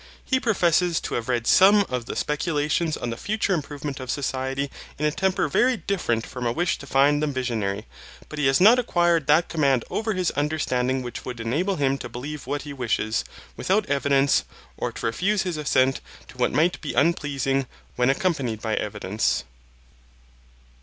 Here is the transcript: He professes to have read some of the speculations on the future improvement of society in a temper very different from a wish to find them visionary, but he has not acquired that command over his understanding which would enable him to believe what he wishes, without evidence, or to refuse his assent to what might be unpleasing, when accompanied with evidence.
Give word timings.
He 0.25 0.39
professes 0.39 0.99
to 1.01 1.13
have 1.13 1.29
read 1.29 1.45
some 1.45 1.85
of 1.87 2.07
the 2.07 2.15
speculations 2.15 2.97
on 2.97 3.11
the 3.11 3.17
future 3.17 3.53
improvement 3.53 3.99
of 3.99 4.09
society 4.09 4.71
in 4.97 5.05
a 5.05 5.11
temper 5.11 5.47
very 5.47 5.77
different 5.77 6.25
from 6.25 6.43
a 6.47 6.51
wish 6.51 6.79
to 6.79 6.87
find 6.87 7.21
them 7.21 7.31
visionary, 7.31 7.85
but 8.27 8.39
he 8.39 8.47
has 8.47 8.59
not 8.59 8.79
acquired 8.79 9.27
that 9.27 9.47
command 9.47 9.85
over 9.91 10.13
his 10.15 10.31
understanding 10.31 11.03
which 11.03 11.23
would 11.23 11.39
enable 11.39 11.75
him 11.75 11.99
to 11.99 12.09
believe 12.09 12.47
what 12.47 12.63
he 12.63 12.73
wishes, 12.73 13.23
without 13.55 13.85
evidence, 13.85 14.43
or 14.75 14.91
to 14.91 15.05
refuse 15.05 15.43
his 15.43 15.55
assent 15.57 16.01
to 16.29 16.37
what 16.37 16.51
might 16.51 16.81
be 16.81 16.95
unpleasing, 16.95 17.67
when 17.95 18.09
accompanied 18.09 18.57
with 18.63 18.79
evidence. 18.79 19.43